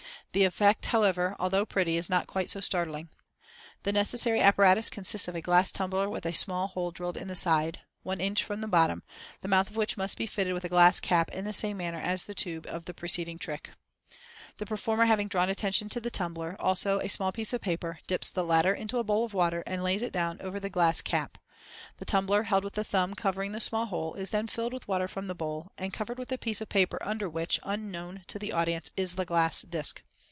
[0.33, 3.09] The effect, however, although pretty, is not quite so startling.
[3.83, 7.35] The necessary apparatus consists of a glass tumbler with a small hole drilled in the
[7.35, 8.37] side 1 in.
[8.37, 9.03] from the bottom,
[9.41, 11.99] the mouth of which must be fitted with a glass cap in the same manner
[11.99, 13.75] as the tube in the preceding trick (see Fig.
[13.75, 13.75] 32).
[13.75, 13.89] Fig.
[14.07, 14.19] 32.
[14.21, 14.59] Tumbler and Cap.
[14.59, 18.29] The performer having drawn attention to the tumbler, also a small piece of paper, dips
[18.31, 21.39] the latter into a bowl of water, and lays it down over the glass cap.
[21.97, 25.09] The tumbler, held with the thumb covering the small hole, is then filled with water
[25.09, 28.53] from the bowl, and covered with the piece of paper under which, unknown to the
[28.53, 30.01] audience, is the glass disc.